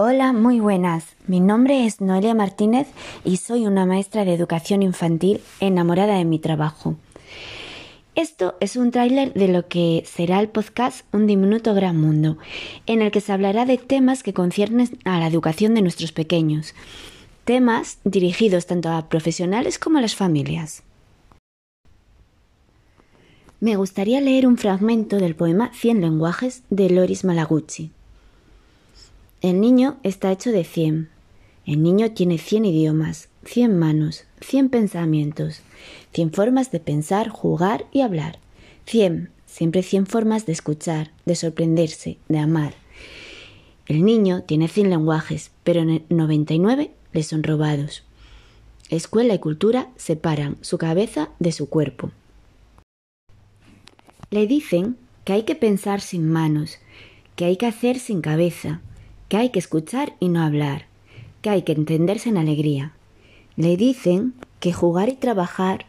Hola, 0.00 0.32
muy 0.32 0.60
buenas. 0.60 1.16
Mi 1.26 1.40
nombre 1.40 1.84
es 1.84 2.00
Noelia 2.00 2.32
Martínez 2.32 2.86
y 3.24 3.38
soy 3.38 3.66
una 3.66 3.84
maestra 3.84 4.24
de 4.24 4.32
educación 4.32 4.84
infantil 4.84 5.40
enamorada 5.58 6.14
de 6.14 6.24
mi 6.24 6.38
trabajo. 6.38 6.94
Esto 8.14 8.54
es 8.60 8.76
un 8.76 8.92
tráiler 8.92 9.32
de 9.32 9.48
lo 9.48 9.66
que 9.66 10.04
será 10.06 10.38
el 10.38 10.50
podcast 10.50 11.04
Un 11.12 11.26
diminuto 11.26 11.74
gran 11.74 12.00
mundo, 12.00 12.38
en 12.86 13.02
el 13.02 13.10
que 13.10 13.20
se 13.20 13.32
hablará 13.32 13.66
de 13.66 13.76
temas 13.76 14.22
que 14.22 14.32
conciernen 14.32 14.88
a 15.04 15.18
la 15.18 15.26
educación 15.26 15.74
de 15.74 15.82
nuestros 15.82 16.12
pequeños, 16.12 16.76
temas 17.44 17.98
dirigidos 18.04 18.66
tanto 18.66 18.90
a 18.90 19.08
profesionales 19.08 19.80
como 19.80 19.98
a 19.98 20.02
las 20.02 20.14
familias. 20.14 20.84
Me 23.58 23.74
gustaría 23.74 24.20
leer 24.20 24.46
un 24.46 24.58
fragmento 24.58 25.16
del 25.16 25.34
poema 25.34 25.72
Cien 25.74 26.00
lenguajes 26.00 26.62
de 26.70 26.88
Loris 26.88 27.24
Malaguchi. 27.24 27.90
El 29.40 29.60
niño 29.60 29.98
está 30.02 30.32
hecho 30.32 30.50
de 30.50 30.64
cien. 30.64 31.10
El 31.64 31.80
niño 31.80 32.10
tiene 32.10 32.38
cien 32.38 32.64
idiomas, 32.64 33.28
cien 33.44 33.78
manos, 33.78 34.24
cien 34.40 34.68
pensamientos, 34.68 35.60
cien 36.12 36.32
formas 36.32 36.72
de 36.72 36.80
pensar, 36.80 37.28
jugar 37.28 37.86
y 37.92 38.00
hablar. 38.00 38.40
Cien, 38.84 39.30
siempre 39.46 39.84
cien 39.84 40.06
formas 40.06 40.44
de 40.44 40.52
escuchar, 40.52 41.12
de 41.24 41.36
sorprenderse, 41.36 42.18
de 42.28 42.38
amar. 42.38 42.74
El 43.86 44.04
niño 44.04 44.42
tiene 44.42 44.66
cien 44.66 44.90
lenguajes, 44.90 45.52
pero 45.62 45.84
99 45.84 46.90
le 47.12 47.22
son 47.22 47.44
robados. 47.44 48.02
Escuela 48.90 49.34
y 49.34 49.38
cultura 49.38 49.88
separan 49.96 50.56
su 50.62 50.78
cabeza 50.78 51.30
de 51.38 51.52
su 51.52 51.68
cuerpo. 51.68 52.10
Le 54.30 54.48
dicen 54.48 54.96
que 55.24 55.34
hay 55.34 55.44
que 55.44 55.54
pensar 55.54 56.00
sin 56.00 56.28
manos, 56.28 56.78
que 57.36 57.44
hay 57.44 57.56
que 57.56 57.66
hacer 57.66 58.00
sin 58.00 58.20
cabeza, 58.20 58.80
que 59.28 59.36
hay 59.36 59.50
que 59.50 59.58
escuchar 59.58 60.14
y 60.20 60.28
no 60.28 60.42
hablar, 60.42 60.86
que 61.42 61.50
hay 61.50 61.62
que 61.62 61.72
entenderse 61.72 62.28
en 62.28 62.38
alegría. 62.38 62.92
Le 63.56 63.76
dicen 63.76 64.34
que 64.60 64.72
jugar 64.72 65.08
y 65.08 65.16
trabajar, 65.16 65.86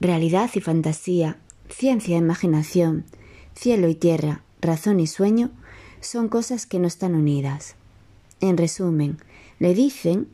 realidad 0.00 0.50
y 0.54 0.60
fantasía, 0.60 1.38
ciencia 1.68 2.16
e 2.16 2.18
imaginación, 2.18 3.04
cielo 3.54 3.88
y 3.88 3.94
tierra, 3.94 4.42
razón 4.60 5.00
y 5.00 5.06
sueño, 5.06 5.50
son 6.00 6.28
cosas 6.28 6.66
que 6.66 6.78
no 6.78 6.86
están 6.86 7.14
unidas. 7.14 7.76
En 8.40 8.56
resumen, 8.56 9.18
le 9.58 9.74
dicen 9.74 10.28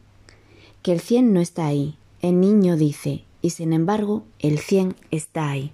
que 0.83 0.93
el 0.93 1.01
cien 1.01 1.33
no 1.33 1.41
está 1.41 1.67
ahí, 1.67 1.97
el 2.23 2.41
niño 2.41 2.77
dice, 2.77 3.25
y 3.43 3.51
sin 3.51 3.73
embargo 3.73 4.25
el 4.39 4.59
cien 4.59 4.97
está 5.11 5.51
ahí. 5.51 5.71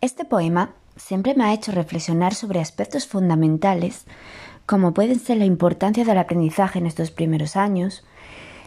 Este 0.00 0.24
poema 0.24 0.74
siempre 0.96 1.34
me 1.34 1.44
ha 1.44 1.52
hecho 1.52 1.72
reflexionar 1.72 2.34
sobre 2.34 2.60
aspectos 2.60 3.06
fundamentales 3.06 4.04
como 4.66 4.92
pueden 4.92 5.20
ser 5.20 5.36
la 5.36 5.44
importancia 5.44 6.04
del 6.04 6.18
aprendizaje 6.18 6.80
en 6.80 6.86
estos 6.86 7.12
primeros 7.12 7.56
años, 7.56 8.04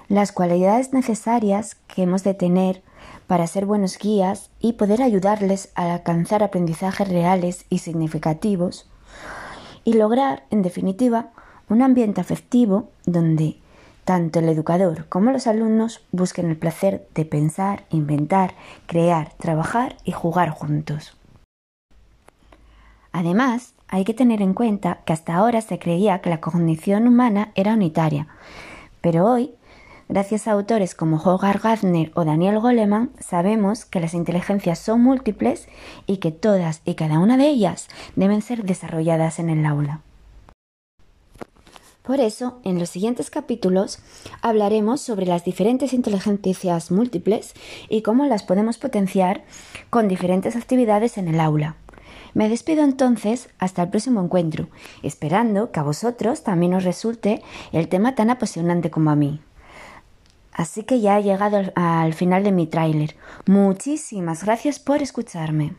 las 0.08 0.32
cualidades 0.32 0.94
necesarias 0.94 1.76
que 1.88 2.04
hemos 2.04 2.24
de 2.24 2.34
tener 2.34 2.82
para 3.28 3.46
ser 3.48 3.66
buenos 3.66 3.98
guías 3.98 4.50
y 4.60 4.74
poder 4.74 5.02
ayudarles 5.02 5.72
a 5.76 5.94
alcanzar 5.94 6.42
aprendizajes 6.42 7.08
reales 7.08 7.66
y 7.70 7.80
significativos, 7.80 8.90
y 9.84 9.94
lograr, 9.94 10.44
en 10.50 10.62
definitiva, 10.62 11.32
un 11.68 11.82
ambiente 11.82 12.22
afectivo 12.22 12.90
donde 13.06 13.58
tanto 14.06 14.40
el 14.40 14.50
educador 14.50 15.06
como 15.10 15.32
los 15.32 15.46
alumnos 15.48 16.02
busquen 16.12 16.50
el 16.50 16.58
placer 16.58 17.08
de 17.14 17.26
pensar, 17.26 17.84
inventar, 17.92 18.56
crear, 18.88 19.34
trabajar 19.38 19.98
y 20.04 20.12
jugar 20.12 20.50
juntos. 20.50 21.19
Además, 23.12 23.74
hay 23.88 24.06
que 24.06 24.14
tener 24.14 24.42
en 24.42 24.54
cuenta 24.54 25.00
que 25.06 25.14
hasta 25.14 25.36
ahora 25.36 25.62
se 25.62 25.80
creía 25.80 26.22
que 26.22 26.30
la 26.30 26.42
cognición 26.42 27.08
humana 27.08 27.52
era 27.56 27.74
unitaria, 27.74 28.28
pero 29.02 29.26
hoy, 29.26 29.52
gracias 30.10 30.48
a 30.48 30.52
autores 30.52 30.94
como 30.94 31.18
Hogar 31.18 31.60
Gardner 31.60 32.12
o 32.14 32.24
Daniel 32.24 32.60
Goleman, 32.60 33.12
sabemos 33.20 33.86
que 33.86 34.00
las 34.00 34.14
inteligencias 34.14 34.80
son 34.80 35.02
múltiples 35.02 35.68
y 36.06 36.18
que 36.18 36.32
todas 36.32 36.82
y 36.86 36.96
cada 36.96 37.20
una 37.20 37.38
de 37.38 37.48
ellas 37.48 37.88
deben 38.16 38.42
ser 38.42 38.64
desarrolladas 38.64 39.40
en 39.40 39.50
el 39.50 39.66
aula. 39.66 40.02
Por 42.04 42.20
eso, 42.20 42.60
en 42.64 42.80
los 42.80 42.90
siguientes 42.90 43.30
capítulos 43.30 44.00
hablaremos 44.42 45.00
sobre 45.00 45.28
las 45.28 45.46
diferentes 45.46 45.94
inteligencias 45.94 46.90
múltiples 46.90 47.54
y 47.88 48.02
cómo 48.02 48.26
las 48.26 48.42
podemos 48.42 48.80
potenciar 48.80 49.44
con 49.92 50.08
diferentes 50.08 50.56
actividades 50.56 51.20
en 51.20 51.28
el 51.28 51.40
aula. 51.40 51.76
Me 52.34 52.50
despido 52.50 52.84
entonces 52.84 53.50
hasta 53.60 53.84
el 53.84 53.90
próximo 53.90 54.22
encuentro, 54.22 54.68
esperando 55.04 55.72
que 55.72 55.80
a 55.80 55.84
vosotros 55.84 56.44
también 56.44 56.74
os 56.74 56.84
resulte 56.84 57.44
el 57.72 57.88
tema 57.88 58.16
tan 58.16 58.30
apasionante 58.30 58.90
como 58.90 59.12
a 59.12 59.16
mí. 59.16 59.42
Así 60.54 60.84
que 60.84 61.00
ya 61.00 61.18
he 61.18 61.24
llegado 61.24 61.72
al 61.76 62.14
final 62.14 62.44
de 62.44 62.52
mi 62.52 62.68
tráiler. 62.68 63.16
Muchísimas 63.46 64.44
gracias 64.44 64.80
por 64.80 65.02
escucharme. 65.02 65.76